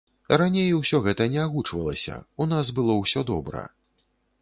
[0.41, 3.67] Раней усё гэта не агучвалася, у нас было ўсё добра.